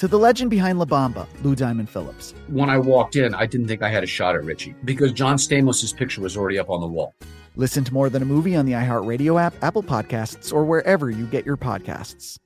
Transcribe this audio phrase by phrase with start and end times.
[0.00, 2.32] to the legend behind La Bamba, Lou Diamond Phillips.
[2.48, 5.36] When I walked in, I didn't think I had a shot at Richie because John
[5.36, 7.14] Stamos' picture was already up on the wall.
[7.54, 11.26] Listen to More Than a Movie on the iHeartRadio app, Apple Podcasts, or wherever you
[11.26, 12.38] get your podcasts.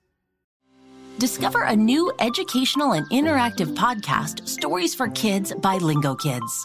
[1.19, 6.65] Discover a new educational and interactive podcast, Stories for Kids by Lingokids.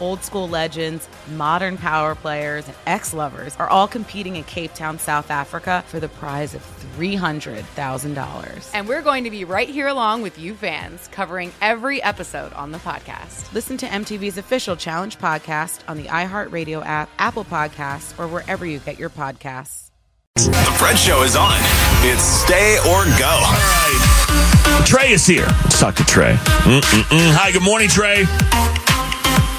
[0.00, 4.98] old school legends, modern power players, and ex lovers are all competing in Cape Town,
[4.98, 6.62] South Africa for the prize of
[6.96, 8.70] $300,000.
[8.74, 12.72] And we're going to be right here along with you fans, covering every episode on
[12.72, 13.52] the podcast.
[13.52, 18.78] Listen to MTV's official Challenge podcast on the iHeartRadio app, Apple Podcasts, or wherever you
[18.78, 19.90] get your podcasts.
[20.36, 21.58] The Fred Show is on.
[22.02, 23.26] It's stay or go.
[23.26, 24.82] All right.
[24.86, 25.46] Trey is here.
[25.64, 26.34] Let's talk to Trey.
[26.34, 27.32] Mm-mm-mm.
[27.34, 28.24] Hi, good morning, Trey.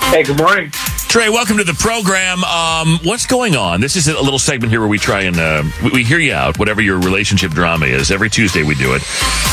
[0.09, 0.71] Hey, good morning.
[0.71, 2.43] Trey, welcome to the program.
[2.43, 3.79] Um, what's going on?
[3.79, 6.33] This is a little segment here where we try and uh, we, we, hear you
[6.33, 8.09] out, whatever your relationship drama is.
[8.09, 9.03] Every Tuesday we do it,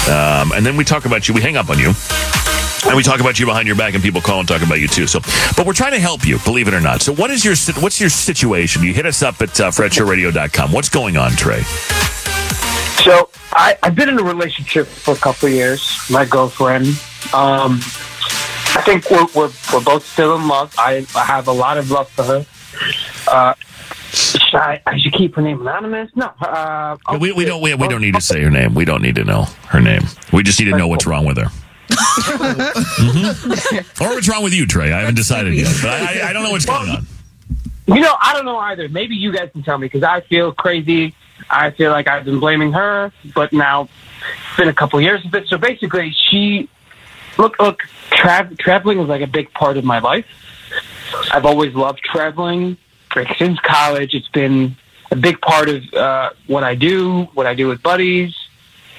[0.09, 1.35] um, and then we talk about you.
[1.35, 1.93] We hang up on you,
[2.87, 4.89] and we talk about you behind your back, and people call and talk about you
[4.89, 5.07] too.
[5.07, 5.21] So,
[5.59, 7.03] but we're trying to help you, believe it or not.
[7.03, 8.83] So, what is your what's your situation?
[8.83, 10.73] You hit us up at uh, FredShowRadio.com.
[10.73, 11.61] What's going on, Trey?
[13.05, 15.95] So, I, I've been in a relationship for a couple years.
[16.09, 16.87] My girlfriend.
[17.35, 17.83] Um,
[18.77, 20.75] I think we're, we're, we're both still in love.
[20.77, 22.47] I, I have a lot of love for her.
[23.27, 23.55] Uh,
[24.13, 26.11] should I, I should keep her name anonymous.
[26.15, 28.75] No, uh, we, we don't we, we don't need to say her name.
[28.75, 30.03] We don't need to know her name.
[30.31, 31.47] We just need to know what's wrong with her.
[31.89, 34.03] mm-hmm.
[34.05, 34.93] Or what's wrong with you, Trey?
[34.93, 35.75] I haven't decided yet.
[35.81, 37.07] But I, I don't know what's going on.
[37.87, 38.91] You know, I don't know either.
[38.91, 41.15] Maybe you guys can tell me because I feel crazy.
[41.49, 43.89] I feel like I've been blaming her, but now
[44.49, 45.49] it's been a couple years of it.
[45.49, 46.69] So basically, she
[47.39, 47.81] look look
[48.11, 50.27] tra- traveling is like a big part of my life.
[51.33, 52.77] I've always loved traveling.
[53.39, 54.77] Since college, it's been
[55.11, 58.35] a big part of uh, what I do, what I do with buddies,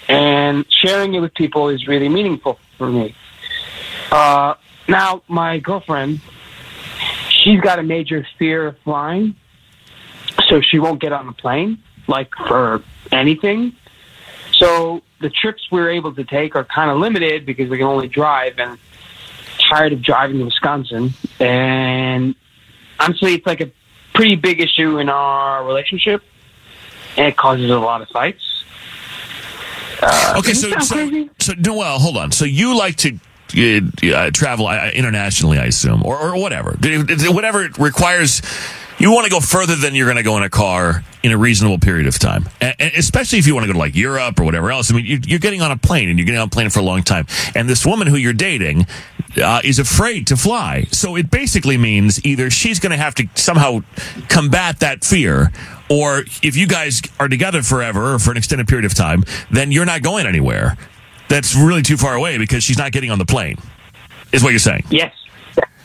[0.08, 3.16] and sharing it with people is really meaningful for me.
[4.12, 4.56] Uh,
[4.88, 6.22] now, my girlfriend,
[7.30, 9.36] she's got a major fear of flying,
[10.50, 12.82] so she won't get on a plane, like for
[13.12, 13.76] anything.
[14.58, 18.08] So the trips we're able to take are kind of limited because we can only
[18.08, 18.78] drive and
[19.70, 21.14] tired of driving to Wisconsin.
[21.40, 22.36] And
[23.00, 23.72] honestly, it's like a
[24.14, 26.24] pretty big issue in our relationship
[27.18, 28.64] and it causes a lot of fights.
[30.02, 32.32] Uh, okay, so, so, so, no, well, hold on.
[32.32, 33.20] So you like to
[33.58, 36.78] uh, uh travel internationally, I assume, or, or whatever,
[37.30, 38.42] whatever requires
[39.00, 41.38] you want to go further than you're going to go in a car in a
[41.38, 42.46] reasonable period of time.
[42.80, 44.92] Especially if you want to go to like Europe or whatever else.
[44.92, 46.80] I mean, you're, you're, getting on a plane and you're getting on a plane for
[46.80, 47.28] a long time.
[47.56, 48.88] And this woman who you're dating
[49.42, 50.86] uh, is afraid to fly.
[50.92, 53.82] So it basically means either she's going to have to somehow
[54.30, 55.52] combat that fear
[55.90, 59.72] or if you guys are together forever or for an extended period of time, then
[59.72, 60.78] you're not going anywhere.
[61.30, 63.58] That's really too far away because she's not getting on the plane.
[64.34, 64.84] Is what you're saying?
[64.90, 65.14] Yes.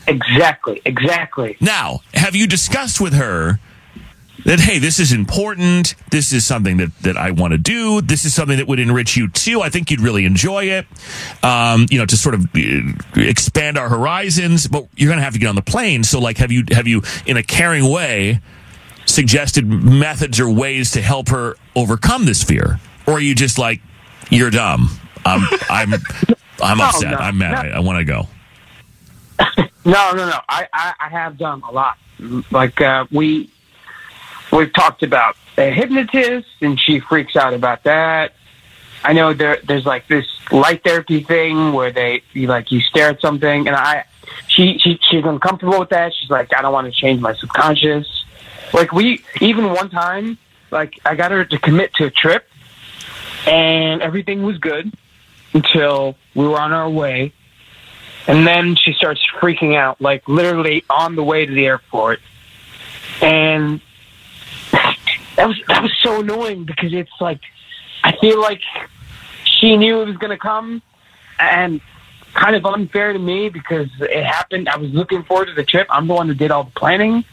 [0.06, 1.56] Exactly, exactly.
[1.60, 3.60] Now, have you discussed with her
[4.44, 5.94] that hey, this is important.
[6.10, 8.00] This is something that that I want to do.
[8.00, 9.60] This is something that would enrich you too.
[9.62, 10.86] I think you'd really enjoy it.
[11.42, 12.82] Um, you know, to sort of uh,
[13.14, 14.66] expand our horizons.
[14.66, 16.02] But you're going to have to get on the plane.
[16.02, 18.40] So, like, have you have you in a caring way
[19.06, 23.80] suggested methods or ways to help her overcome this fear, or are you just like
[24.30, 24.90] You're dumb.
[25.24, 25.94] I'm I'm
[26.60, 27.12] I'm upset.
[27.12, 27.66] no, I'm mad.
[27.66, 27.70] no.
[27.70, 28.26] I, I want to go.
[29.84, 30.38] No, no, no.
[30.48, 31.98] I, I, I have done a lot.
[32.50, 33.50] Like uh, we
[34.52, 38.34] we've talked about a hypnotist, and she freaks out about that.
[39.04, 43.10] I know there there's like this light therapy thing where they you like you stare
[43.10, 44.04] at something, and I
[44.46, 46.14] she she she's uncomfortable with that.
[46.14, 48.24] She's like, I don't want to change my subconscious.
[48.72, 50.38] Like we even one time,
[50.70, 52.46] like I got her to commit to a trip,
[53.46, 54.92] and everything was good
[55.54, 57.32] until we were on our way.
[58.26, 62.20] And then she starts freaking out, like literally on the way to the airport.
[63.20, 63.80] And
[65.36, 67.40] that was that was so annoying because it's like
[68.04, 68.60] I feel like
[69.44, 70.82] she knew it was gonna come
[71.38, 71.80] and
[72.34, 74.68] kind of unfair to me because it happened.
[74.68, 75.86] I was looking forward to the trip.
[75.90, 77.24] I'm the one that did all the planning.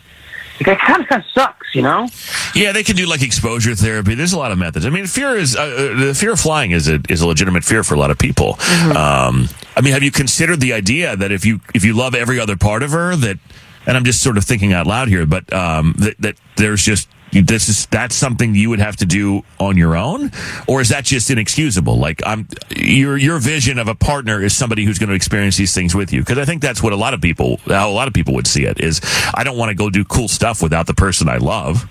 [0.59, 2.07] Like, it kind of kind of sucks, you know?
[2.53, 4.15] Yeah, they can do like exposure therapy.
[4.15, 4.85] There's a lot of methods.
[4.85, 7.63] I mean, fear is uh, uh, the fear of flying is a is a legitimate
[7.63, 8.57] fear for a lot of people.
[8.89, 12.39] Um, I mean, have you considered the idea that if you if you love every
[12.39, 13.37] other part of her, that
[13.85, 17.07] and I'm just sort of thinking out loud here, but um, that that there's just
[17.31, 20.31] this is that's something you would have to do on your own,
[20.67, 21.97] or is that just inexcusable?
[21.97, 25.73] Like I'm your your vision of a partner is somebody who's going to experience these
[25.73, 28.07] things with you, because I think that's what a lot of people how a lot
[28.07, 29.01] of people would see it is
[29.33, 31.89] I don't want to go do cool stuff without the person I love.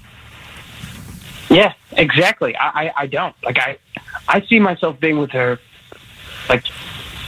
[1.50, 2.56] Yeah, exactly.
[2.56, 3.78] I, I, I don't like I
[4.26, 5.58] I see myself being with her
[6.48, 6.64] like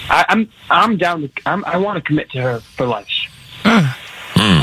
[0.09, 3.09] I, I'm I'm down to I'm, I want to commit to her for life.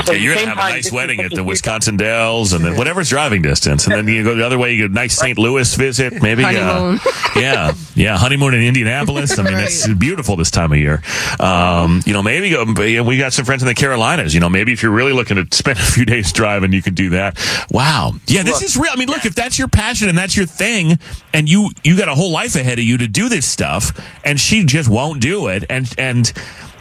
[0.08, 3.08] But Yeah, you're gonna have a nice wedding at the Wisconsin Dells, and then whatever's
[3.10, 4.72] driving distance, and then you go the other way.
[4.72, 5.38] You get a nice St.
[5.38, 6.44] Louis visit, maybe.
[6.44, 6.98] Uh,
[7.36, 9.38] yeah, yeah, honeymoon in Indianapolis.
[9.38, 11.02] I mean, it's beautiful this time of year.
[11.38, 12.64] Um, you know, maybe go.
[13.02, 14.34] We got some friends in the Carolinas.
[14.34, 16.94] You know, maybe if you're really looking to spend a few days driving, you can
[16.94, 17.38] do that.
[17.70, 18.14] Wow.
[18.26, 18.90] Yeah, this is real.
[18.92, 20.98] I mean, look, if that's your passion and that's your thing,
[21.32, 23.92] and you you got a whole life ahead of you to do this stuff,
[24.24, 26.32] and she just won't do it, and and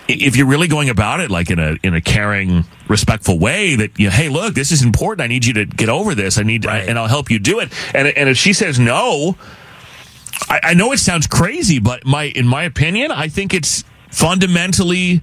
[0.07, 4.00] if you're really going about it like in a in a caring, respectful way, that
[4.00, 5.24] you hey, look, this is important.
[5.24, 6.38] I need you to get over this.
[6.38, 7.71] I need, and I'll help you do it.
[7.94, 9.36] And and if she says no,
[10.50, 15.21] I, I know it sounds crazy, but my in my opinion, I think it's fundamentally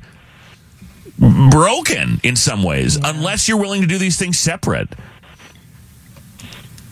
[1.18, 4.88] broken in some ways, unless you're willing to do these things separate.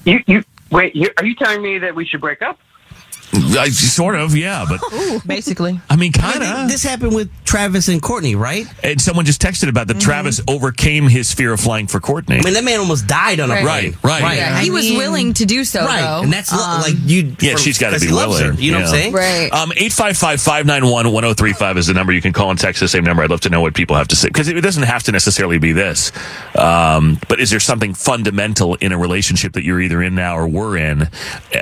[0.05, 0.97] You you wait.
[0.97, 2.59] You, are you telling me that we should break up?
[3.35, 4.81] I, sort of, yeah, but
[5.27, 5.81] Basically.
[5.89, 6.69] I mean, kind I mean, of.
[6.71, 8.67] This happened with Travis and Courtney, right?
[8.85, 12.39] And someone just texted about that Travis overcame his fear of flying for Courtney.
[12.39, 14.23] I mean, that man almost died on a Right, plane.
[14.23, 14.37] right.
[14.37, 16.23] Yeah, he I was mean- willing to do so, Right, though.
[16.23, 17.37] and that's Um, like you.
[17.41, 18.45] Yeah, for- she's got to be he willing.
[18.45, 19.13] her, you know what I'm saying?
[19.13, 19.53] Right.
[19.53, 22.13] Um, 855-591-1035 is the number.
[22.13, 23.23] You can call and text the same number.
[23.23, 24.29] I'd love to know what people have to say.
[24.29, 26.13] Because it doesn't have to necessarily be this.
[26.57, 30.47] Um, but is there something fundamental in a relationship that you're either in now or
[30.49, 31.09] were in?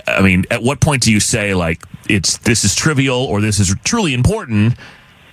[0.06, 3.61] I mean, at what point do you say, like, it's this is trivial or this
[3.61, 4.75] is truly important?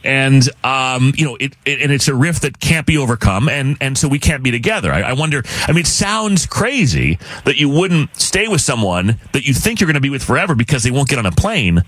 [0.03, 3.77] and um, you know, it, it and it's a rift that can't be overcome, and
[3.81, 4.91] and so we can't be together.
[4.91, 5.43] I, I wonder.
[5.67, 9.87] I mean, it sounds crazy that you wouldn't stay with someone that you think you're
[9.87, 11.83] going to be with forever because they won't get on a plane.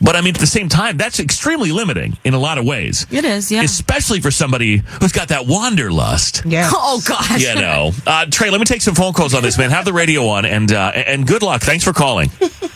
[0.00, 3.06] But I mean, at the same time, that's extremely limiting in a lot of ways.
[3.10, 3.62] It is, yeah.
[3.62, 6.42] Especially for somebody who's got that wanderlust.
[6.44, 6.70] Yeah.
[6.88, 7.42] Oh gosh.
[7.42, 8.50] You know, uh, Trey.
[8.50, 9.70] Let me take some phone calls on this, man.
[9.70, 11.62] Have the radio on, and uh, and good luck.
[11.62, 12.30] Thanks for calling.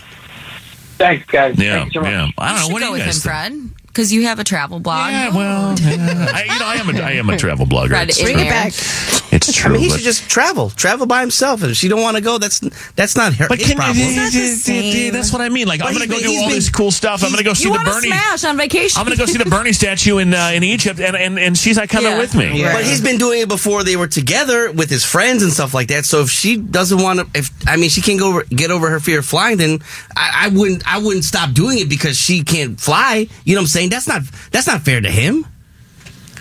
[1.00, 1.58] Thanks, guys.
[1.58, 2.10] Yeah, Thank you so much.
[2.10, 2.28] yeah.
[2.36, 2.62] I don't know.
[2.64, 3.22] should What do go you with him, guys think?
[3.24, 5.10] Fred, because you have a travel blog.
[5.10, 6.26] Yeah, well, yeah.
[6.34, 7.88] I, you know, I am a, I am a travel blogger.
[7.88, 9.29] Fred, It's in true.
[9.46, 9.50] There.
[9.54, 11.62] It's I mean, he but- should just travel, travel by himself.
[11.62, 12.60] If she don't want to go, that's
[12.96, 13.98] that's not her But his can problem.
[13.98, 15.66] you, that's what I mean.
[15.68, 17.22] Like, I'm going to go he's do been- all this cool stuff.
[17.22, 18.08] I'm going to go see You the want to Bernie.
[18.08, 18.98] smash on vacation?
[18.98, 21.56] I'm going to go see the Bernie statue in uh, in Egypt, and, and and
[21.56, 22.18] she's not coming Yeah.
[22.18, 22.62] with me.
[22.62, 25.88] But he's been doing it before they were together with his friends and stuff like
[25.88, 26.04] that.
[26.04, 28.90] So if she doesn't want to, if I mean, she can't go over, get over
[28.90, 29.80] her fear of flying, then
[30.16, 33.26] I, I wouldn't, I wouldn't stop doing it because she can't fly.
[33.44, 33.90] You know what I'm saying?
[33.90, 35.46] That's not, that's not fair to him.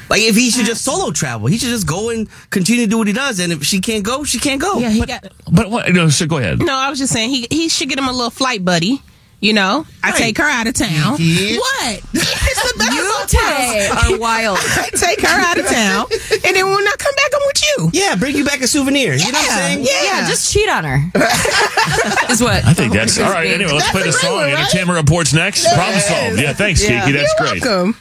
[0.10, 2.98] Like if he should just solo travel, he should just go and continue to do
[2.98, 3.40] what he does.
[3.40, 4.80] And if she can't go, she can't go.
[4.80, 5.28] Yeah, he got.
[5.52, 5.92] But what?
[5.94, 6.60] No, so go ahead.
[6.60, 9.02] No, I was just saying he he should get him a little flight buddy.
[9.42, 11.16] You know, I take her out of town.
[11.18, 11.58] Yeah.
[11.58, 12.02] What?
[12.52, 13.32] It's the best You hotels.
[13.32, 14.58] Tay are wild.
[14.60, 16.08] I take her out of town,
[16.44, 17.90] and then when I come back, I'm with you.
[18.02, 19.14] Yeah, bring you back a souvenir.
[19.14, 19.86] You know what I'm saying?
[19.86, 20.04] Yeah.
[20.04, 20.98] Yeah, just cheat on her.
[22.30, 23.48] is what I think that's all right.
[23.48, 24.34] Anyway, let's play the a song.
[24.34, 24.60] one, right?
[24.60, 25.72] Entertainment reports next.
[25.74, 26.42] Problem solved.
[26.42, 27.12] Yeah, thanks, Kiki.
[27.14, 27.64] That's You're great.
[27.64, 27.96] welcome.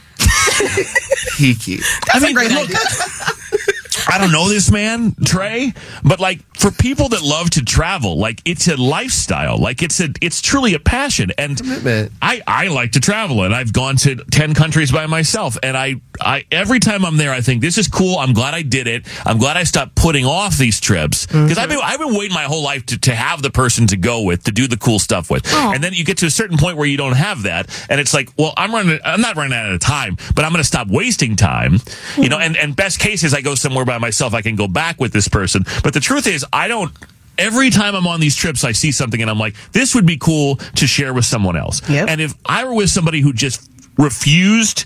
[1.37, 1.79] Kiki.
[2.11, 2.69] I mean, great look.
[4.09, 5.73] I don't know this man, Trey,
[6.03, 10.09] but like for people that love to travel, like it's a lifestyle, like it's a
[10.21, 11.31] it's truly a passion.
[11.37, 11.59] And
[12.21, 16.01] I I like to travel, and I've gone to ten countries by myself, and I
[16.19, 18.17] I every time I'm there, I think this is cool.
[18.17, 19.07] I'm glad I did it.
[19.25, 22.43] I'm glad I stopped putting off these trips because I've been I've been waiting my
[22.43, 25.29] whole life to to have the person to go with to do the cool stuff
[25.29, 25.71] with, oh.
[25.73, 28.13] and then you get to a certain point where you don't have that, and it's
[28.13, 30.87] like, well, I'm running, I'm not running out of time, but I'm going to stop
[30.87, 31.79] wasting time,
[32.17, 32.39] you know.
[32.39, 35.13] And and best case is I go somewhere by myself, I can go back with
[35.13, 35.63] this person.
[35.83, 36.91] But the truth is, I don't.
[37.37, 40.17] Every time I'm on these trips, I see something and I'm like, this would be
[40.17, 41.81] cool to share with someone else.
[42.09, 44.85] And if I were with somebody who just refused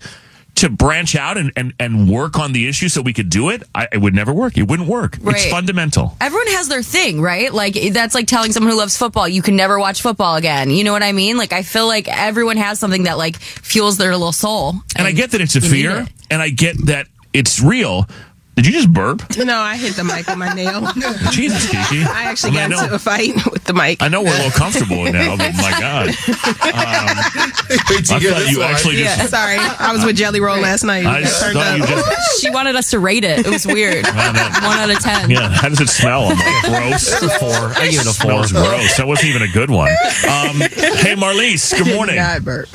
[0.55, 3.63] to branch out and, and, and work on the issue so we could do it,
[3.73, 4.57] I, it would never work.
[4.57, 5.17] It wouldn't work.
[5.21, 6.15] It's fundamental.
[6.21, 7.51] Everyone has their thing, right?
[7.51, 10.69] Like that's like telling someone who loves football you can never watch football again.
[10.69, 11.37] You know what I mean?
[11.37, 14.75] Like I feel like everyone has something that like fuels their little soul.
[14.95, 16.09] And I get that it's a fear, it.
[16.29, 18.07] and I get that it's real.
[18.55, 19.23] Did you just burp?
[19.37, 20.81] No, I hit the mic with my nail.
[21.31, 22.03] Jesus, Kiki.
[22.03, 24.01] I actually I mean, got I know- into a fight with the mic.
[24.01, 26.09] I know we're a little comfortable now, but my God.
[26.63, 27.17] Um,
[27.69, 29.17] I thought you actually just.
[29.17, 29.57] Yeah, sorry.
[29.57, 31.05] I was with Jelly Roll last night.
[31.05, 32.41] I Got thought you just.
[32.41, 33.45] She wanted us to rate it.
[33.45, 34.05] It was weird.
[34.05, 35.29] One out of ten.
[35.29, 36.25] Yeah, how does it smell?
[36.29, 37.21] I'm like, gross.
[37.21, 37.49] A four.
[37.51, 38.43] I give it a four.
[38.45, 38.97] Smells gross.
[38.97, 39.89] That wasn't even a good one.
[39.89, 41.75] Um, hey, Marlise.
[41.77, 42.15] Good morning.
[42.15, 42.69] God, Bert.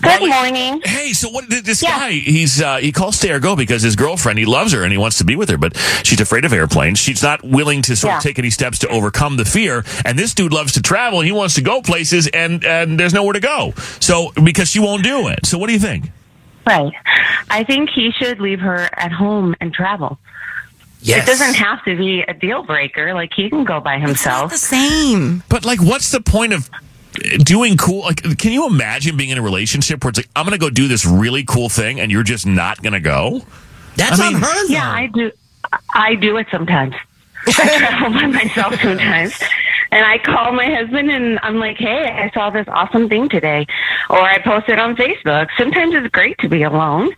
[0.00, 0.80] Good morning.
[0.84, 1.48] Hey, so what?
[1.50, 4.72] th- This guy, he's uh, he calls stay or go because his girlfriend, he loves
[4.72, 6.98] her and he wants to be with her, but she's afraid of airplanes.
[6.98, 8.16] She's not willing to sort Yeah.
[8.18, 9.84] of take any steps to overcome the fear.
[10.04, 13.14] And this dude loves to travel and he wants to go places, and and there's
[13.14, 13.72] nowhere to go.
[14.00, 15.46] So because she won't do it.
[15.46, 16.10] So what do you think?
[16.66, 16.92] Right.
[17.50, 20.18] I think he should leave her at home and travel.
[21.00, 21.22] Yes.
[21.22, 23.14] It doesn't have to be a deal breaker.
[23.14, 24.50] Like he can go by himself.
[24.50, 25.44] the same.
[25.48, 26.68] But like, what's the point of
[27.38, 28.00] doing cool?
[28.02, 30.68] Like, can you imagine being in a relationship where it's like, I'm going to go
[30.70, 33.42] do this really cool thing, and you're just not going to go?
[33.98, 34.66] That's I mean- on her.
[34.66, 34.72] Though.
[34.72, 35.30] Yeah, I do.
[35.92, 36.94] I do it sometimes.
[37.46, 39.38] I travel by myself sometimes.
[39.90, 43.66] And I call my husband and I'm like, hey, I saw this awesome thing today.
[44.10, 45.48] Or I post it on Facebook.
[45.56, 47.10] Sometimes it's great to be alone.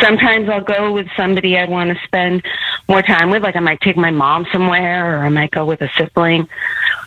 [0.00, 2.44] Sometimes I'll go with somebody I want to spend
[2.88, 3.42] more time with.
[3.42, 6.48] Like I might take my mom somewhere or I might go with a sibling.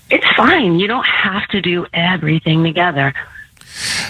[0.10, 0.80] It's fine.
[0.80, 3.14] You don't have to do everything together.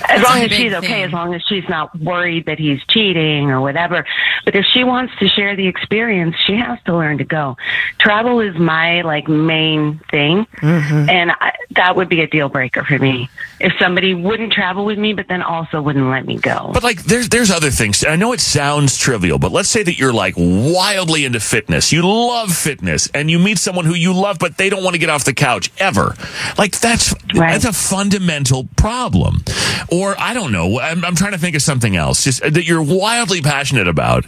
[0.03, 1.03] As That's long as she's okay, thing.
[1.03, 4.05] as long as she's not worried that he's cheating or whatever.
[4.45, 7.57] But if she wants to share the experience, she has to learn to go.
[7.99, 11.09] Travel is my like main thing, mm-hmm.
[11.09, 13.29] and I, that would be a deal breaker for me.
[13.59, 16.71] If somebody wouldn't travel with me, but then also wouldn't let me go.
[16.73, 18.03] But like, there's there's other things.
[18.05, 21.91] I know it sounds trivial, but let's say that you're like wildly into fitness.
[21.91, 24.99] You love fitness, and you meet someone who you love, but they don't want to
[24.99, 26.15] get off the couch ever.
[26.57, 29.43] Like that's that's a fundamental problem.
[29.89, 30.79] Or I don't know.
[30.79, 32.23] I'm, I'm trying to think of something else.
[32.23, 34.25] Just uh, that you're wildly passionate about.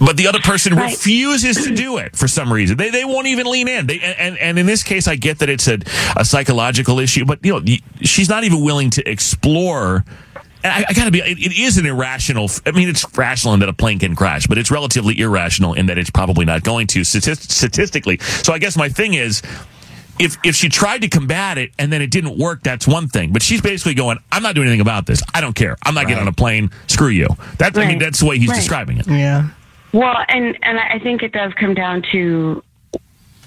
[0.00, 0.92] But the other person Right.
[0.92, 2.76] refuses to do it for some reason.
[2.76, 3.86] They they won't even lean in.
[3.88, 5.78] They and, and, and in this case, I get that it's a,
[6.16, 7.24] a psychological issue.
[7.24, 10.04] But you know, she's not even willing to explore.
[10.62, 11.18] And I, I gotta be.
[11.18, 12.48] It, it is an irrational.
[12.64, 15.86] I mean, it's rational in that a plane can crash, but it's relatively irrational in
[15.86, 18.18] that it's probably not going to statist- statistically.
[18.18, 19.42] So I guess my thing is.
[20.18, 23.32] If, if she tried to combat it and then it didn't work, that's one thing.
[23.32, 25.22] But she's basically going, "I'm not doing anything about this.
[25.34, 25.76] I don't care.
[25.84, 26.70] I'm not getting on a plane.
[26.88, 28.56] Screw you." That I mean, that's the way he's Right.
[28.56, 29.06] describing it.
[29.06, 29.48] Yeah.
[29.92, 32.62] Well, and and I think it does come down to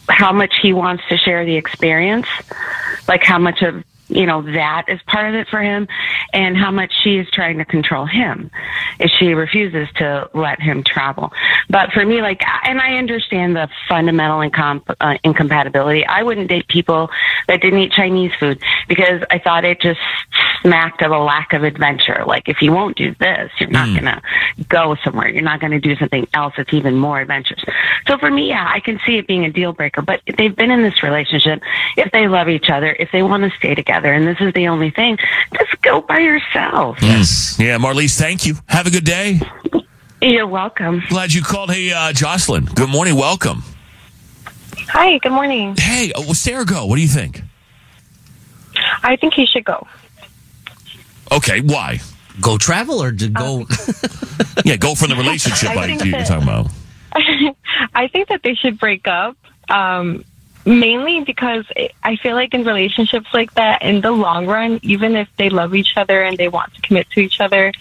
[0.10, 2.28] how much he wants to share the experience,
[3.08, 5.88] like how much of you know that is part of it for him,
[6.34, 8.52] and how much she is trying to control him
[9.00, 11.32] if she refuses to let him travel.
[11.70, 16.06] But for me, like, and I understand the fundamental incom- uh, incompatibility.
[16.06, 17.10] I wouldn't date people
[17.48, 20.00] that didn't eat Chinese food because I thought it just
[20.62, 22.24] smacked of a lack of adventure.
[22.26, 23.96] Like, if you won't do this, you're not Hmm.
[23.96, 24.22] gonna
[24.70, 25.28] go somewhere.
[25.30, 27.62] You're not going to do something else that's even more adventurous.
[28.08, 30.56] So for me, yeah, I can see it being a deal breaker, but if they've
[30.56, 31.62] been in this relationship,
[31.98, 34.68] if they love each other, if they want to stay together, and this is the
[34.68, 35.18] only thing,
[35.58, 36.98] just go by yourself.
[37.02, 37.56] Yes.
[37.60, 38.56] Yeah, Marlise, thank you.
[38.68, 39.40] Have a good day.
[40.22, 41.02] You're welcome.
[41.10, 41.72] Glad you called.
[41.72, 42.66] Hey, uh, Jocelyn.
[42.66, 43.16] Good morning.
[43.16, 43.64] Welcome.
[44.90, 45.76] Hi, good morning.
[45.78, 46.86] Hey, uh, Sarah, go.
[46.86, 47.42] What do you think?
[49.04, 49.88] I think he should go.
[51.32, 52.00] Okay, why?
[52.42, 53.66] Go travel or to go?
[54.66, 56.68] yeah, go from the relationship I like you're talking about.
[57.94, 59.38] I think that they should break up.
[59.70, 60.26] Um,
[60.66, 61.66] mainly because
[62.04, 65.74] I feel like in relationships like that, in the long run, even if they love
[65.74, 67.72] each other and they want to commit to each other,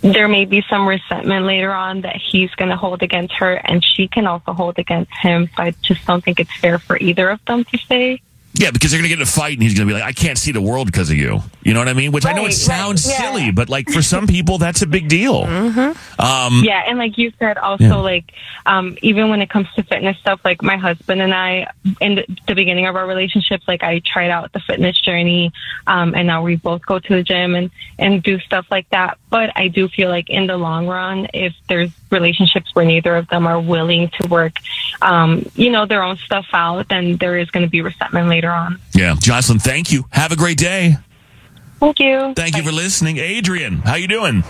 [0.00, 3.84] there may be some resentment later on that he's going to hold against her and
[3.84, 5.48] she can also hold against him.
[5.56, 8.22] So I just don't think it's fair for either of them to stay.
[8.54, 10.08] Yeah, because they're going to get in a fight and he's going to be like,
[10.08, 11.40] I can't see the world because of you.
[11.62, 12.12] You know what I mean?
[12.12, 13.30] Which I know it sounds right, yeah.
[13.30, 15.44] silly, but like for some people, that's a big deal.
[15.44, 16.20] Mm-hmm.
[16.20, 17.96] Um, yeah, and like you said, also Yeah.
[17.96, 18.32] like
[18.64, 22.54] um, even when it comes to fitness stuff, like my husband and I, in the,
[22.54, 25.52] beginning of our relationships, like I tried out the fitness journey,
[25.86, 29.18] um, and now we both go to the gym and and do stuff like that.
[29.30, 33.28] But I do feel like in the long run, if there's relationships where neither of
[33.28, 34.54] them are willing to work,
[35.02, 38.37] um, you know, their own stuff out, then there is going to be resentment later
[38.44, 38.80] on.
[38.94, 39.16] Yeah.
[39.18, 40.04] Jocelyn, thank you.
[40.10, 40.96] Have a great day.
[41.80, 42.34] Thank you.
[42.34, 43.18] Thank you for listening.
[43.18, 44.42] Adrian, how you doing?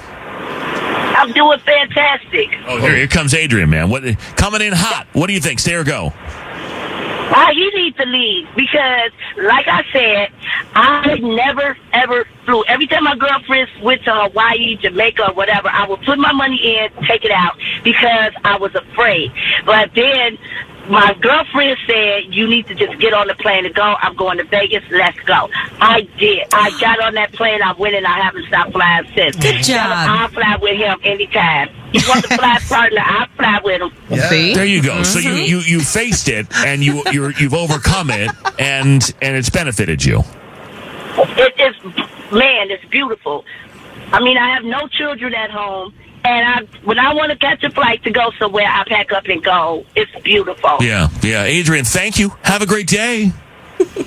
[1.18, 2.48] I'm doing fantastic.
[2.66, 3.90] Oh, here, here comes Adrian, man.
[3.90, 4.04] What
[4.36, 5.06] coming in hot?
[5.12, 5.58] What do you think?
[5.58, 6.12] Stay or go?
[7.30, 10.32] Uh, he needs to leave because, like I said,
[10.74, 12.64] I never ever flew.
[12.64, 16.78] Every time my girlfriends went to Hawaii, Jamaica, or whatever, I would put my money
[16.78, 19.30] in, take it out because I was afraid.
[19.66, 20.38] But then
[20.88, 23.94] my girlfriend said, "You need to just get on the plane to go.
[24.00, 24.84] I'm going to Vegas.
[24.90, 25.48] Let's go."
[25.80, 26.46] I did.
[26.52, 27.62] I got on that plane.
[27.62, 29.36] I went and I haven't stopped flying since.
[29.36, 29.86] Good job.
[29.90, 31.68] I'll fly with him anytime.
[31.92, 33.02] He wants to fly partner.
[33.04, 34.20] I'll fly with him.
[34.28, 35.02] See, There you go.
[35.02, 35.44] So you, mm-hmm.
[35.44, 40.22] you you faced it and you you're, you've overcome it and and it's benefited you.
[41.20, 41.94] It is,
[42.32, 43.44] man, it's beautiful.
[44.12, 45.92] I mean, I have no children at home,
[46.24, 49.24] and I when I want to catch a flight to go somewhere, I pack up
[49.26, 49.84] and go.
[49.96, 50.76] It's beautiful.
[50.80, 51.44] Yeah, yeah.
[51.44, 52.30] Adrian, thank you.
[52.42, 53.32] Have a great day.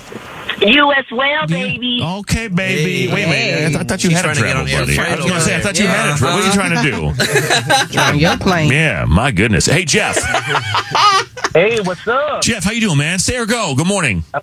[0.60, 2.02] You as well, baby.
[2.04, 3.12] Okay, baby.
[3.12, 3.64] Wait a minute.
[3.66, 5.00] I, th- I thought you She's had a trying travel buddy.
[5.00, 5.92] I was going to say, I thought you Yeah.
[5.92, 6.36] had a travel.
[6.38, 8.00] What are you trying to do?
[8.00, 8.72] On your plane.
[8.72, 9.66] Yeah, my goodness.
[9.66, 10.18] Hey, Jeff.
[11.54, 12.42] Hey, what's up?
[12.44, 13.20] Jeff, how you doing, man?
[13.20, 13.74] Stay or go.
[13.76, 14.24] Good morning.
[14.34, 14.40] Uh,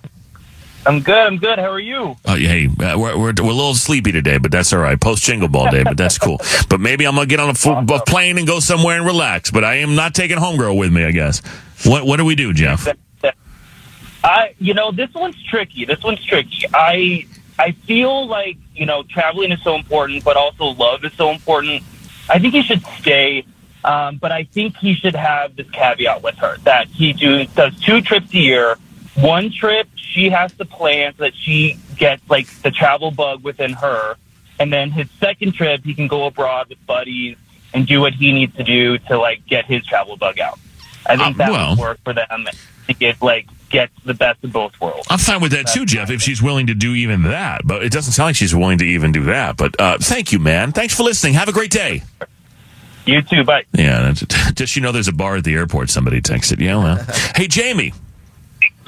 [0.89, 1.15] I'm good.
[1.15, 1.59] I'm good.
[1.59, 2.15] How are you?
[2.25, 4.99] Oh, yeah, hey, uh, we're, we're, we're a little sleepy today, but that's all right.
[4.99, 6.41] Post jingle ball day, but that's cool.
[6.67, 9.51] But maybe I'm gonna get on a, fo- a plane and go somewhere and relax.
[9.51, 11.03] But I am not taking homegirl with me.
[11.03, 11.41] I guess.
[11.85, 12.87] What What do we do, Jeff?
[14.23, 15.85] I, you know, this one's tricky.
[15.85, 16.65] This one's tricky.
[16.73, 17.27] I,
[17.57, 21.83] I feel like you know, traveling is so important, but also love is so important.
[22.29, 23.45] I think he should stay,
[23.83, 27.79] um, but I think he should have this caveat with her that he do does
[27.79, 28.75] two trips a year.
[29.21, 33.73] One trip she has to plan so that she gets like the travel bug within
[33.73, 34.15] her,
[34.59, 37.37] and then his second trip he can go abroad with buddies
[37.73, 40.59] and do what he needs to do to like get his travel bug out.
[41.05, 42.47] I think Uh, that well- would work for them
[42.87, 45.05] to get like get the best of both worlds.
[45.11, 46.09] I'm fine with that too, Jeff.
[46.09, 48.85] If she's willing to do even that, but it doesn't sound like she's willing to
[48.85, 49.57] even do that.
[49.57, 50.71] But uh, thank you, man.
[50.71, 51.33] Thanks for listening.
[51.35, 52.01] Have a great day.
[53.05, 53.43] You too.
[53.43, 53.65] Bye.
[53.73, 54.01] Yeah.
[54.11, 54.21] That's,
[54.53, 55.89] just you know, there's a bar at the airport.
[55.89, 56.59] Somebody texted.
[56.59, 56.77] Yeah.
[56.77, 57.05] Well.
[57.35, 57.93] hey, Jamie.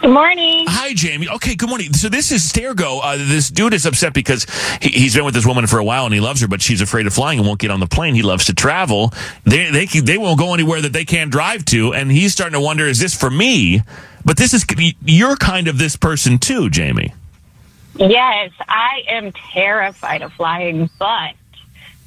[0.02, 0.66] Good morning.
[0.68, 1.30] Hi, Jamie.
[1.30, 1.94] Okay, good morning.
[1.94, 3.02] So this is Stay or Go.
[3.02, 4.48] Uh, this dude is upset because
[4.82, 6.82] he, he's been with this woman for a while and he loves her, but she's
[6.82, 8.16] afraid of flying and won't get on the plane.
[8.16, 9.14] He loves to travel.
[9.44, 12.60] They they they won't go anywhere that they can't drive to, and he's starting to
[12.60, 13.84] wonder: Is this for me?
[14.26, 14.66] But this is
[15.06, 17.14] you're kind of this person too, Jamie.
[17.94, 21.36] Yes, I am terrified of flying, but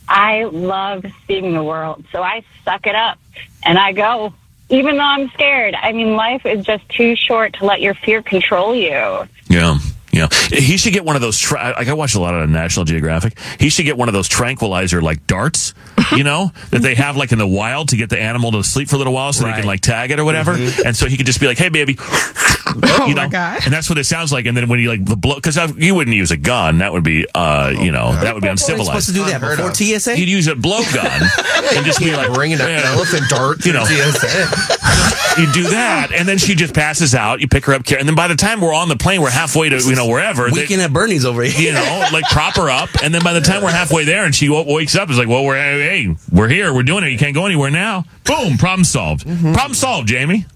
[0.09, 2.05] I love seeing the world.
[2.11, 3.19] So I suck it up
[3.63, 4.35] and I go,
[4.75, 5.75] even though I'm scared.
[5.75, 9.29] I mean, life is just too short to let your fear control you.
[9.49, 9.79] Yeah.
[10.14, 11.38] Yeah, he should get one of those.
[11.38, 13.38] Tra- like I watch a lot of National Geographic.
[13.59, 15.74] He should get one of those tranquilizer like darts,
[16.16, 18.88] you know, that they have like in the wild to get the animal to sleep
[18.88, 20.53] for a little while, so they can like tag it or whatever.
[20.85, 21.94] And so he could just be like, "Hey, baby,"
[23.07, 23.22] you know,
[23.64, 24.46] and that's what it sounds like.
[24.46, 27.05] And then when you like the blow, because you wouldn't use a gun, that would
[27.05, 28.87] be, uh, you know, that would be uncivilized.
[28.87, 30.18] supposed to do that before TSA?
[30.18, 33.85] You'd use a blowgun and just be like bringing an elephant dart you know.
[33.85, 35.20] TSA.
[35.38, 37.40] You do that, and then she just passes out.
[37.40, 39.31] You pick her up, care, and then by the time we're on the plane, we're
[39.31, 40.51] halfway to you know wherever.
[40.51, 41.68] They- Weekend at Bernie's over here.
[41.68, 44.35] you know, like prop her up, and then by the time we're halfway there, and
[44.35, 47.11] she w- wakes up, it's like, well, we're hey, we're here, we're doing it.
[47.11, 48.05] You can't go anywhere now.
[48.25, 49.25] Boom, problem solved.
[49.27, 50.47] Problem solved, Jamie.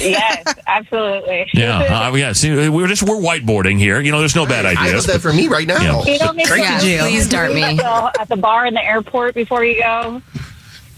[0.00, 1.44] yes, absolutely.
[1.52, 2.32] Yeah, uh, yeah.
[2.32, 4.00] See, we're just we're whiteboarding here.
[4.00, 5.06] You know, there's no bad I ideas.
[5.08, 5.82] love that for me right now.
[5.82, 6.12] Yeah.
[6.12, 6.80] You don't miss Straight to that.
[6.82, 7.04] jail.
[7.08, 7.62] Please dart me.
[7.62, 10.22] At the bar in the airport before you go.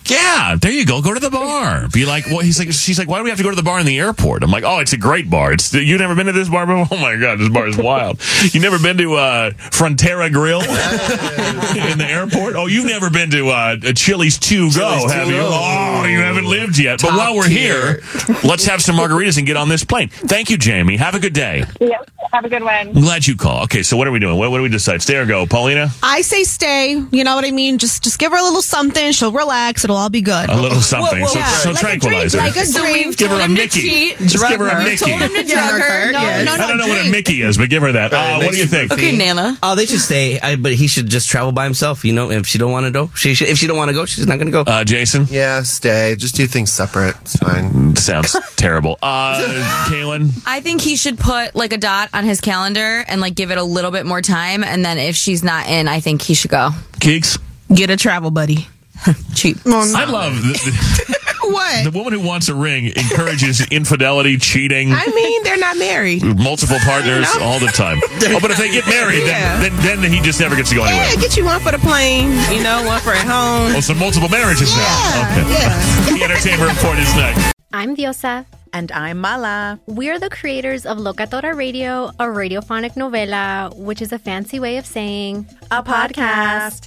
[0.06, 1.00] Yeah, there you go.
[1.02, 1.88] Go to the bar.
[1.88, 3.62] Be like, well, he's like, she's like, why do we have to go to the
[3.62, 4.42] bar in the airport?
[4.42, 5.52] I'm like, oh, it's a great bar.
[5.52, 6.80] It's you never been to this bar before?
[6.98, 8.20] Oh my god, this bar is wild.
[8.52, 12.56] you never been to uh, Frontera Grill in the airport?
[12.56, 15.34] Oh, you've never been to uh, Chili's Two Go, Chili's have you?
[15.34, 15.48] Go.
[15.52, 17.00] Oh, you haven't lived yet.
[17.02, 18.00] but Top while we're tier.
[18.00, 18.02] here,
[18.44, 20.08] let's have some margaritas and get on this plane.
[20.08, 20.96] Thank you, Jamie.
[20.96, 21.64] Have a good day.
[21.80, 22.10] Yep.
[22.32, 22.88] Have a good one.
[22.88, 23.64] I'm glad you called.
[23.64, 24.36] Okay, so what are we doing?
[24.38, 25.02] What, what do we decide?
[25.02, 25.90] Stay or go, Paulina?
[26.02, 26.92] I say stay.
[27.10, 27.78] You know what I mean?
[27.78, 29.10] Just just give her a little something.
[29.12, 29.82] She'll relax.
[29.84, 30.48] It'll all be good.
[30.50, 31.24] A little something.
[31.26, 32.38] so, Yeah, so like a drink, tranquilizer.
[32.38, 33.06] like a So drink.
[33.06, 34.14] we've Give her a Mickey.
[34.16, 34.82] Just drug give her a.
[34.82, 34.96] Mickey.
[34.96, 35.80] Told him to drug her.
[35.80, 36.44] her, No, yes.
[36.46, 37.10] no, no, I don't know what a.
[37.10, 38.12] Mickey is, but give her that.
[38.12, 38.92] Uh, what do you think?
[38.92, 39.56] Okay, Nana.
[39.62, 40.40] Oh, they should stay.
[40.40, 42.06] I, but he should just travel by by himself.
[42.06, 43.92] You know, if she don't want to go, she, she if she don't want to
[43.92, 44.62] go, she's not going to go.
[44.62, 45.26] Uh, Jason?
[45.28, 46.16] Yeah, stay.
[46.16, 47.14] Just do things separate.
[47.20, 47.94] It's fine.
[48.00, 48.98] Sounds terrible.
[49.02, 49.42] Uh,
[49.90, 50.30] Kaylin?
[50.46, 53.58] I think he should put like a dot on his calendar and like give it
[53.58, 54.64] a little bit more time.
[54.64, 56.70] And then if she's not in, I think he should go.
[56.92, 57.38] Keeks?
[57.74, 58.66] Get a travel buddy.
[59.34, 59.58] Cheap.
[59.66, 61.18] I love the, the,
[61.50, 61.84] what?
[61.84, 66.22] the woman who wants a ring encourages infidelity, cheating, I mean, they're not married.
[66.22, 67.98] multiple partners all the time.
[68.04, 69.60] Oh, but if they get married, Yeah.
[69.60, 71.06] then, then then he just never gets to go anywhere.
[71.14, 73.76] Yeah, get you one for the plane, you know, one for at home.
[73.76, 75.30] Oh, so multiple marriages now.
[75.32, 76.18] Okay.
[76.18, 77.52] The entertainment report is next.
[77.72, 78.46] I'm Diosa.
[78.72, 79.80] And I'm Mala.
[79.86, 84.86] We're the creators of Locatora Radio, a radiophonic novela, which is a fancy way of
[84.86, 86.86] saying A podcast.